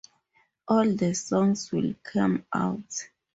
[0.67, 3.07] All the songs will come out.